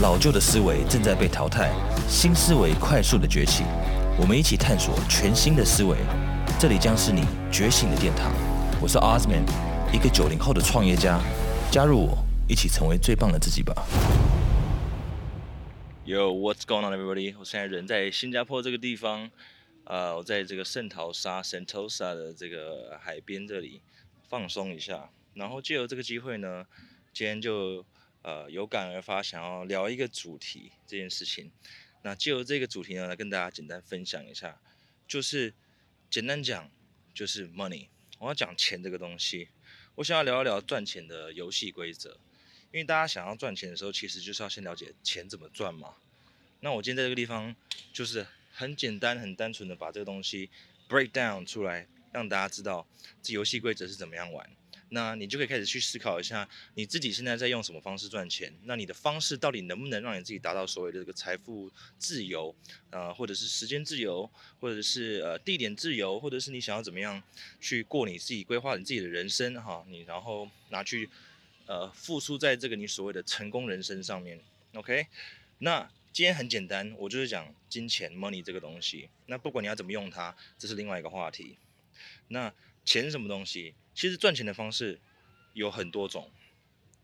[0.00, 1.70] 老旧的思维正在被淘汰，
[2.08, 3.64] 新思维快速的崛起。
[4.18, 5.94] 我们一起探索全新的思维，
[6.58, 7.20] 这里将是你
[7.52, 8.32] 觉醒的殿堂。
[8.80, 9.44] 我是 Osman，
[9.92, 11.20] 一个九零后的创业家。
[11.70, 12.16] 加入我，
[12.48, 13.74] 一起成为最棒的自己吧。
[16.06, 17.34] Yo，what's going on, everybody？
[17.38, 19.30] 我现在人在新加坡这个地方，
[19.84, 23.82] 呃，我在这个圣淘沙 （Sentosa） 的这个海边这里
[24.30, 26.64] 放松一下，然后借由这个机会呢，
[27.12, 27.84] 今天就
[28.22, 31.50] 呃有感而发，想要聊一个主题这件事情。
[32.02, 34.60] 那借由这个主题呢，来跟大家简单分享一下，
[35.06, 35.52] 就是
[36.08, 36.70] 简单讲
[37.12, 39.48] 就是 money，我要讲钱这个东西。
[39.96, 42.12] 我想要聊一聊赚钱的游戏规则，
[42.72, 45.96] 因为大家想要赚钱的时候，其实就是要先了解钱怎么赚嘛。
[46.60, 47.54] 那我今天在这个地方，
[47.92, 50.48] 就是很简单、很单纯的把这个东西
[50.88, 52.86] break down 出来，让大家知道
[53.22, 54.48] 这游戏规则是怎么样玩。
[54.90, 58.52] 那你就可以开始去思考一下，你自己现在在用什么方式赚钱？
[58.64, 62.54] 那你的方式到底能不能让你自己达到所谓的这个财富自由？
[62.90, 64.28] 呃，或者是时间自由，
[64.60, 67.22] 或者是呃地点自由，或者是你想要怎么样
[67.60, 69.84] 去过你自己规划你自己的人生哈？
[69.88, 71.08] 你然后拿去
[71.66, 74.40] 呃付出在这个你所谓的成功人生上面。
[74.74, 75.06] OK？
[75.58, 79.08] 那今天很简单，我就是讲金钱 money 这个东西。
[79.26, 81.56] 那不管你要怎么用它，这是另外一个话题。
[82.28, 82.52] 那
[82.84, 83.74] 钱是什么东西？
[84.00, 84.98] 其实赚钱的方式
[85.52, 86.32] 有很多种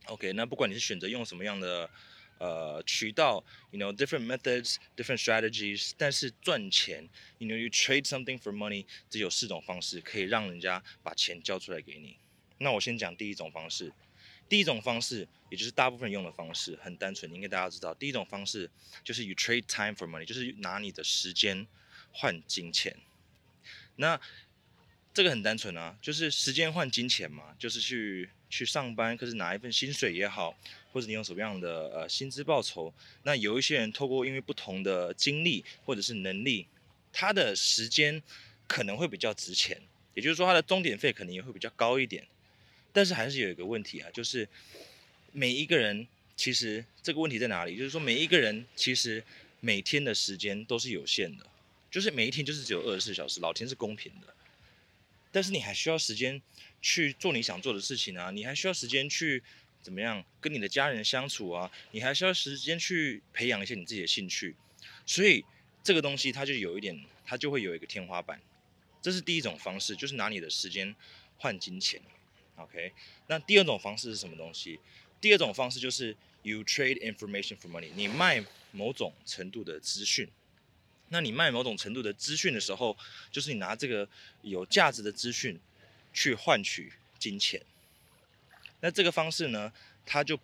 [0.06, 1.90] ，OK，那不管你是选择用什么样的
[2.38, 12.16] 呃渠道，you know different methods, different strategies，但是赚钱，you know you trade something for money，只有四种方式可以让人家把钱交出来给你。
[12.56, 13.92] 那我先讲第一种方式，
[14.48, 18.70] 第一种方式也就是大部分人用的方式，很单纯，应该大家知道，第一种方式
[19.04, 21.66] 就是 you trade time for money，就是拿你的时间
[22.10, 22.96] 换金钱。
[23.98, 24.18] 那
[25.16, 30.54] 这个很单纯啊，就是时间换金钱嘛，就是去去上班，可是拿一份薪水也好，
[30.92, 32.92] 或者你用什么样的呃薪资报酬。
[33.22, 36.66] 那有一些人透过因为不同的经历或者是能力，
[37.14, 38.22] 他的时间
[38.68, 39.80] 可能会比较值钱，
[40.12, 42.22] 也就是说他的终点费可能也会比较高一点。
[42.92, 44.46] 但是还是有一个问题啊，就是
[45.32, 47.74] 每一个人其实这个问题在哪里？
[47.74, 49.24] 就是说每一个人其实
[49.60, 51.46] 每天的时间都是有限的，
[51.90, 54.34] 就是每一天就是只有二十四小时，老天是公平的。
[55.36, 56.40] 但是你还需要时间
[56.80, 59.42] 去做你想做的事情啊，你还需要时间去
[59.82, 64.56] 怎么样跟你的家人相处啊，你还需要时间去培养一些你自己的兴趣，
[65.04, 65.44] 所以
[65.84, 68.40] 这个东西它就有一点，它就会有一个天花板。
[69.02, 70.96] 这是第一种方式，就是拿你的时间
[71.36, 72.00] 换金钱。
[72.54, 72.94] OK，
[73.26, 74.80] 那第二种方式是什么东西？
[75.20, 78.42] 第二种方式就是 you trade information for money，你卖
[78.72, 80.26] 某种程度的资讯。
[81.08, 82.96] 那你卖某种程度的资讯的时候，
[83.30, 84.08] 就是你拿这个
[84.42, 85.58] 有价值的资讯
[86.12, 87.60] 去换取金钱。
[88.80, 89.72] 那这个方式呢，
[90.04, 90.38] 它就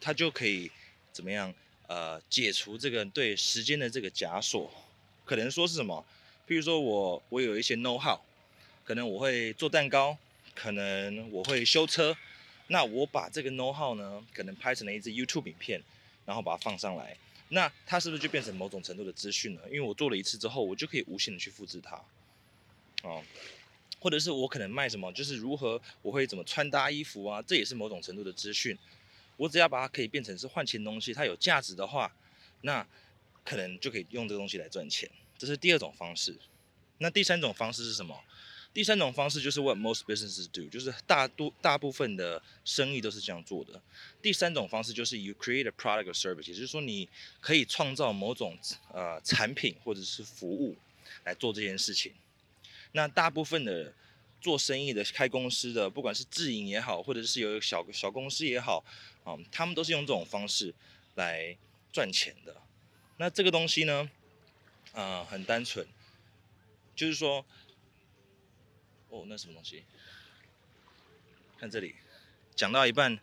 [0.00, 0.70] 它就可以
[1.12, 1.54] 怎么样？
[1.86, 4.70] 呃，解除这个对时间的这个枷锁。
[5.24, 6.04] 可能说是什么？
[6.46, 8.20] 比如说我我有一些 know how，
[8.84, 10.18] 可能我会做蛋糕，
[10.54, 12.14] 可能我会修车。
[12.66, 15.82] 那我把这个 know how 呢，可能拍成了一支 YouTube 影片，
[16.26, 17.16] 然后把它放上来。
[17.50, 19.62] 那它是不是就变成某种程度的资讯了？
[19.66, 22.00] 因为我做了一次之后，我就可以无限的去复制它，
[23.02, 23.22] 哦，
[23.98, 28.76] 或者是我可能卖什么，就是如何我会怎么穿搭衣服啊，这也是某种程度的资讯。
[29.36, 32.12] 我只要把它可以变成是换钱东西，它有价值的话，
[32.62, 32.86] 那
[33.44, 35.08] 可能就可以用这个东西来赚钱。
[35.38, 36.36] 这是第二种方式。
[36.98, 38.20] 那第三种方式是什么？
[38.78, 43.82] 第三种方式就是 what most businesses do，就是大多大部分的生意都是这样做的。
[44.22, 47.08] 第三种方式就是 you create a product or service，也就是说你
[47.40, 48.56] 可以创造某种
[48.94, 50.76] 呃产品或者是服务
[51.24, 52.12] 来做这件事情。
[52.92, 53.92] 那大部分的
[54.40, 58.84] 做生意的、开公司的，不管是自营也好，或者是有小小公司也好，
[59.24, 60.72] 啊，他们都是用这种方式
[61.16, 61.56] 来
[61.92, 62.54] 赚钱的。
[63.16, 64.08] 那这个东西呢，
[64.92, 65.84] 啊，很单纯，
[66.94, 67.44] 就是说。
[69.10, 69.84] 哦，那什么东西？
[71.58, 71.96] 看这里，
[72.54, 73.18] 讲到一半，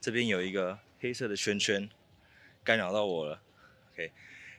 [0.00, 1.88] 这边有一个黑色的圈圈，
[2.64, 3.40] 干扰到我了。
[3.92, 4.10] OK，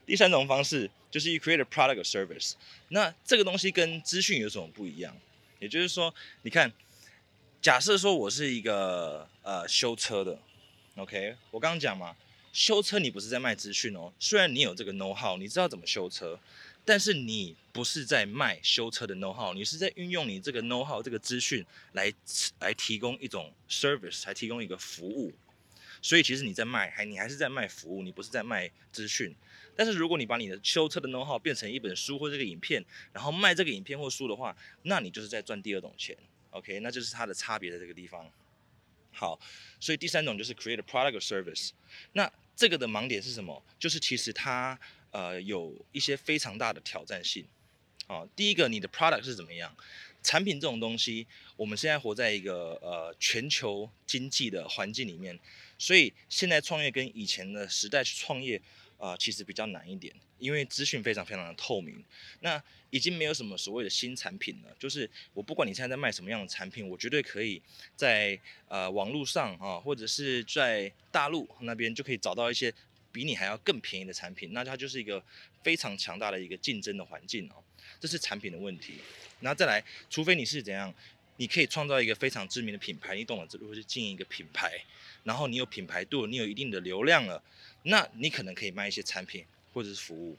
[0.05, 2.53] 第三种方式就是 you create a product or service。
[2.87, 5.17] 那这个东西跟资讯有什么不一样？
[5.59, 6.13] 也就是说，
[6.43, 6.71] 你看，
[7.61, 10.39] 假设说我是一个呃修车的
[10.95, 12.15] ，OK，我刚刚讲嘛，
[12.53, 16.39] 修车你不是在卖资讯哦，虽然你有这个 know how，你知道怎么修车。
[16.89, 22.11] 但是你不是在卖修车的 know how，你是在运用你这个 know how 这个资讯来
[22.61, 25.31] 来提供一种 service，来提供一个服务。
[26.01, 29.35] 所以其实你在卖，还你还是在卖服务，你不是在卖资讯。
[29.75, 32.83] 但是如果你把你的修车的 know how 变成一本书或这个影片，
[33.13, 36.17] 然后卖这个影片或书的话，那你就是在赚第二种钱。
[36.49, 38.27] OK，那就是它的差别在这个地方。
[39.11, 39.39] 好，
[39.79, 41.69] 所以第三种就是 create a product or service。
[42.13, 43.63] 那这个的盲点是什么？
[43.77, 44.77] 就是其实它
[45.11, 47.45] 呃有一些非常大的挑战性。
[48.07, 49.71] 啊，第一个，你的 product 是怎么样？
[50.23, 55.39] 产品这种东西，我们现在活在一个呃全球经济的环境里面，
[55.77, 58.59] 所以现在创业跟以前的时代去创业，
[58.97, 62.03] 啊，其实比较难一点，因为资讯非常非常的透明。
[62.39, 67.61] 那已经没有什么所谓的新产品了，就是我不管你现在在卖什么样的产品，我绝对可以
[67.95, 72.73] 在呃网络上啊，或者是在大陆那边就可以找到一些
[73.11, 75.23] 比你还要更便宜的产品，那它就是一个
[75.63, 77.55] 非常强大的一个竞争的环境哦。
[77.99, 78.95] 这是产品的问题，
[79.39, 80.93] 然后再来，除非你是怎样，
[81.37, 84.79] 你可以创造一个非常知名的品牌，你懂了，如果是经营一个品牌，
[85.23, 87.41] 然后你有品牌度，你有一定的流量了，
[87.83, 90.37] 那你可能可以卖一些产品或者是服务。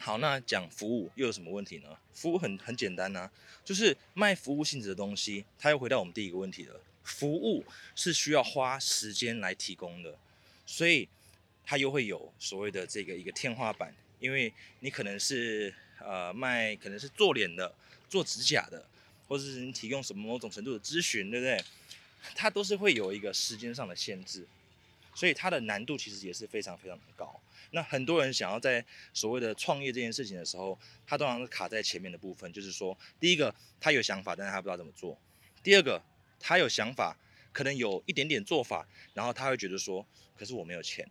[0.00, 1.96] 好，那讲服务又有什么问题呢？
[2.12, 3.30] 服务很很简单呐，
[3.64, 7.64] 就是卖服务性质的东西，它又回到我们第一个问题了，服务
[7.94, 10.18] 是需要花时间来提供的，
[10.66, 11.08] 所以
[11.64, 15.74] 它又会有所谓的这个一个天花板，因为你可能是。
[16.04, 17.72] 呃，卖可能是做脸的、
[18.08, 18.84] 做指甲的，
[19.28, 21.64] 或者是你提供什么某种程度的咨询，对不对？
[22.34, 24.44] 它都是会有一个时间上的限制，
[25.14, 27.40] 所以它的难度其实也是非常非常的高。
[27.70, 30.76] 那很多人想要在所谓的创业这件事情的时候，
[31.06, 35.16] 他通常是卡在前面的部分，就是说，第一个他有想法，但是他不知道怎么做；
[35.62, 36.02] 第二个
[36.40, 37.16] 他有想法，
[37.52, 40.04] 可能有一点点做法，然后他会觉得说，
[40.36, 41.08] 可是我没有钱。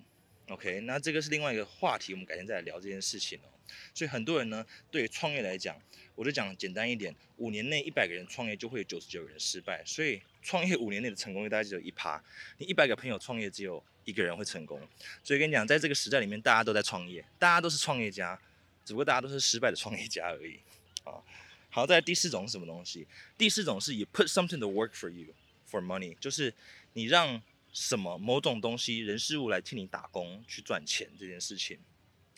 [0.52, 3.48] OK，那这个是另外一个话题，我们改天再来聊这件事情哦。
[3.94, 5.82] 所以很多人呢，对创业来讲，
[6.14, 12.22] 我就讲简单一点，五年内一百个人创业就会有九十九个人失败，所以创业五年内的成功率大概只有一趴。
[12.58, 14.78] 你一百个朋友创业，只有一个人会成功。
[15.24, 18.38] 所以跟你讲，在这个时代里面，大家都在创业，大家都是创业家，
[18.84, 20.60] 只不过大家都是失败的创业家而已。
[21.06, 21.24] 啊，
[21.70, 23.08] 好，在第四种是什么东西？
[23.38, 25.34] 第四种是 you put something to work for you
[25.70, 26.54] for money，就是
[26.92, 27.42] 你让。
[27.74, 31.80] 什么某种东西人事物来替你打工去赚钱这件事情，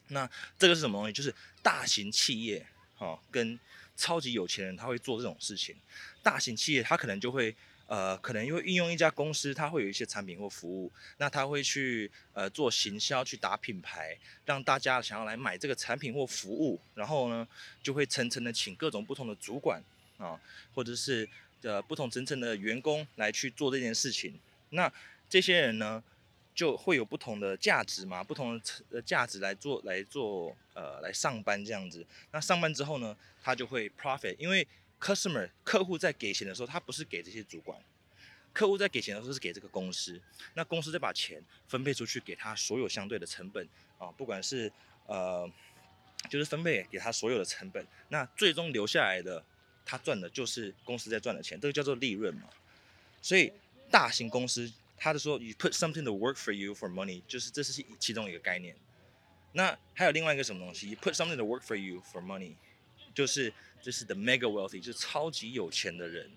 [0.10, 1.14] 那这个是什么东西？
[1.14, 2.66] 就是大型企业
[2.96, 3.60] 哈跟
[3.96, 5.76] 超级有钱人他会做这种事情。
[6.22, 7.56] 大型企业他可能就会
[7.88, 17.48] 呃可能因为运用一家公司，他会有一些产品或服务，那他会去呃做行销去打品牌，让大家想要来买这个产品或服务，然后呢
[17.82, 19.84] 就会层层的请各种不同的主管
[20.18, 20.40] 啊
[20.74, 21.28] 或者是
[21.62, 24.40] 呃不同层层的员工来去做这件事情。
[24.70, 24.92] 那
[25.30, 26.04] 这些人呢，
[26.54, 32.06] 就会有不同的价值嘛，不同的呃价值来做来做呃来上班这样子。
[32.32, 34.68] 那上班之后呢，他就会 profit，因为
[35.00, 37.80] customer 客户在给钱的时候，他不是给这些主管，
[38.54, 40.22] 客户在给钱的时候是给这个公司，
[40.54, 43.68] 那公司再把钱分配出去给他所有相对的成本
[43.98, 44.72] 啊，不管是
[45.08, 45.50] 呃
[46.30, 49.44] 就是分配给他所有的成本，那最终留下来的
[49.84, 52.48] 他赚的就是公司在赚的钱，这个叫做利润嘛。
[53.24, 53.52] 所以
[53.90, 54.72] 大型公司。
[54.98, 58.76] 他的说，you put something to work for you for money，就是这是其中一个概念。
[59.52, 62.56] 那还有另外一个什么东西？you put something to work for you for money，
[63.14, 66.32] 就是就是 the mega wealthy，就是超级有钱的人，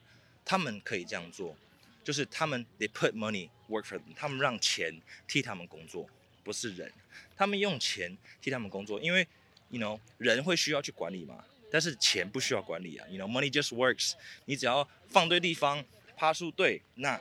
[0.45, 1.57] 他们可以这样做，
[2.03, 6.09] 就是他们 they put money work for them，他们让钱替他们工作，
[6.43, 6.93] 不是人，
[7.37, 9.27] 他们用钱替他们工作，因为
[9.71, 14.15] you know 人会需要去管理嘛，但是钱不需要管理啊，you know money just works，
[14.45, 15.85] 你只要放对地方，
[16.17, 17.21] 趴数对，那。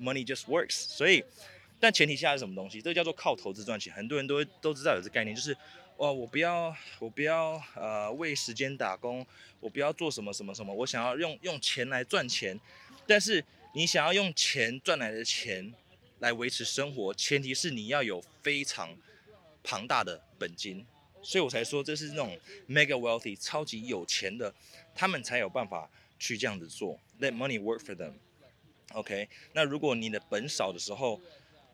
[0.00, 1.22] Money just works，所以，
[1.78, 2.80] 但前提下是什么东西？
[2.80, 3.92] 这个叫做靠投资赚钱。
[3.92, 5.54] 很多人都都知道有这概念，就是，
[5.96, 9.26] 哦，我不要，我不要，呃，为时间打工，
[9.60, 12.58] 我不要做什么什么什么，我想要用用钱来赚钱。
[13.06, 15.72] 但是你想要用钱赚来的钱
[16.20, 18.96] 来维持生活，前提是你要有非常
[19.62, 20.86] 庞大的本金。
[21.22, 24.54] 所以我才说这是那种 mega wealthy 超级有钱的，
[24.94, 26.98] 他们才有办法去这样子做。
[27.20, 28.14] Let money work for them。
[28.92, 31.20] OK，那如果你的本少的时候，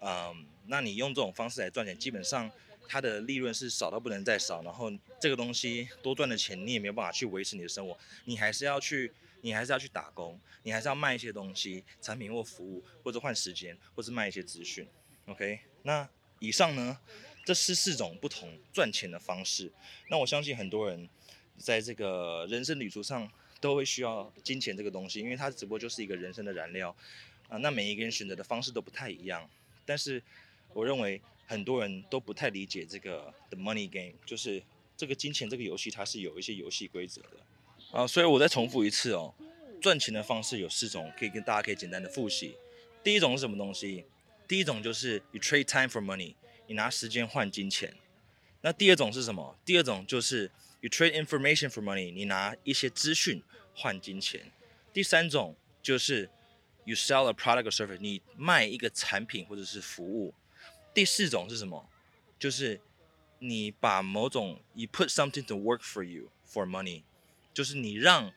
[0.01, 2.51] 嗯，那你用这种方式来赚钱，基本上
[2.87, 7.97] 它的利润是少到不能再少，然后这个东西多赚的钱你也没有办法去维持你的生活，
[8.27, 14.87] 你还是要去，你还是要去打工，你还是要卖一些东西，产品或服务，或者换时间，或是卖一些资讯。
[15.25, 16.07] OK，那
[16.39, 16.99] 以上呢，
[17.47, 19.73] 这是四种不同赚钱的方式。
[20.11, 21.09] 那我相信很多人
[21.57, 23.31] 在这个人生旅途上。
[23.67, 26.95] 都会需要金钱这个东西，因为它只不过就是一个人生的燃料
[27.49, 27.59] 啊。
[27.59, 29.49] 那每一个人选择的方式都不太一样，
[29.85, 30.23] 但是
[30.73, 34.63] 我认为很多人都不太理解这个 the money game，就是
[34.97, 38.07] 这个金钱这个游戏，它是有一些游戏规则的啊。
[38.07, 39.35] 所以我再重复一次哦，
[39.81, 42.55] 赚钱的方式有四种，可以跟大家可以简单的复习。
[43.03, 44.05] 第一种是什么东西？
[44.47, 46.35] 第一种就是 you trade time for money，
[46.69, 47.93] 你拿时间换金钱。
[48.63, 49.57] 那第二种是什么？
[49.65, 50.51] 第二种就是
[50.87, 53.43] you trade information for money，你拿一些资讯
[53.75, 54.53] 换金钱。
[54.93, 56.31] 第三种就是
[56.85, 60.33] you sell a product or service，你卖一个产品或者是服务。
[60.95, 61.91] 第四种是什么？
[62.39, 62.81] 就是
[63.41, 67.03] 你把某种 you put something to work for you for money，
[67.53, 68.33] 就是你让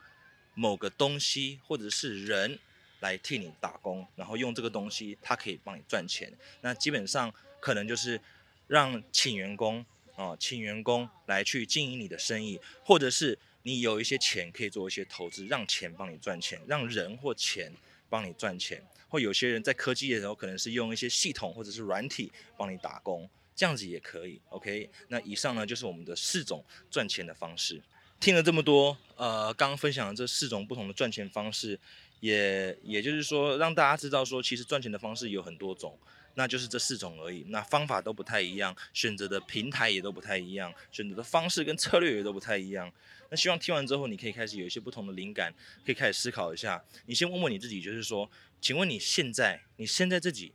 [0.56, 2.58] 某个东西或者是人
[3.00, 6.34] 来替你打工，然后用这个东西，它可以帮你赚钱。
[6.62, 8.20] 那基本上可能就是
[8.66, 9.86] 让请员工
[10.20, 17.72] 啊，请员工来去经营你的生意，或者是你有一些钱可以做一些投资，让钱帮你赚钱，让人或钱
[18.10, 18.86] 帮你赚钱。
[19.08, 24.42] 或有些人在科技的时候，可能是用一些系统或者是软体帮你打工，这样子也可以。
[24.50, 26.62] OK，那以上呢就是我们的四种
[26.92, 27.82] 赚钱的方式。
[28.20, 31.80] 听了这么多，呃，刚刚分享的这四种不同的赚钱方式，
[32.20, 35.98] 也也就是说让大家知道说，其实赚钱的方式有很多种，
[36.36, 37.46] 那就是这四种而已。
[37.50, 42.92] 那方法都不太一样，选择的平台也都不太一样，选择的方式跟策略也都不太一样。
[43.30, 45.54] 那希望听完之后，你可以开始有一些不同的灵感，
[45.86, 46.84] 可以开始思考一下。
[47.06, 48.30] 你先问问你自己，就是说。
[48.62, 50.52] 请问你现在，你现在自己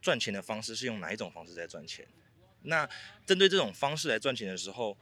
[0.00, 2.06] 赚钱的方式是用哪一种方式在赚钱？
[2.62, 2.88] 那
[3.26, 4.96] 针对这种方式来赚钱的时候，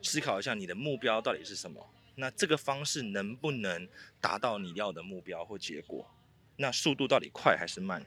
[0.00, 1.84] 思考一下你的目标到底是什么？
[2.20, 3.88] 那这个方式能不能
[4.20, 6.08] 达到你要的目标或结果？
[6.56, 8.04] 那速度到底快还是慢？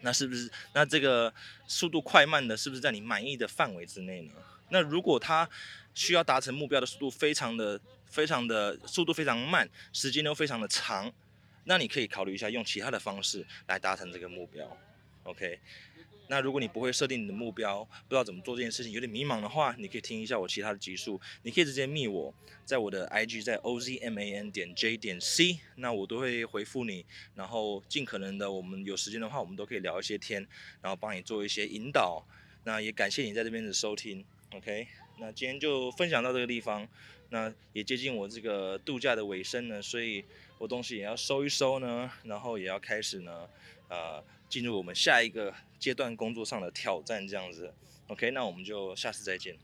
[0.00, 0.50] 那是不是？
[0.72, 1.34] 那这个
[1.66, 4.32] 速度快慢的，是不是在你满意的范围之内呢？
[4.70, 5.48] 那如果他
[5.94, 11.12] 需要达成目标的速度非常的、非常的速度非常慢，时间又非常的长。
[11.64, 14.64] 那你可以考虑一下用其他的方式来达成这个目标
[15.26, 15.58] ，OK？
[16.28, 27.06] 那如果你不会设定你的目标，不知道怎么做这件事情，有点迷茫的话，你可以听一下我其他的集数，你可以直接密我，在我的 IG 在 OZMAN 点 J 点 C，那我都会回复你，
[27.36, 30.44] 然后尽可能的，我们有时间的话，我们都可以聊一些天，
[30.82, 32.26] 然后帮你做一些引导。
[32.64, 34.88] 那也感谢你在这边的收听，OK？
[35.20, 36.88] 那今天就分享到这个地方，
[37.30, 40.24] 那也接近我这个度假的尾声呢，所以。
[40.58, 43.46] 我东西也要收一收呢，然后也要开始呢，
[43.88, 47.72] 呃，进入我们下一个阶段工作上的挑战，这样子。
[48.08, 49.56] OK，那我们就下次再见。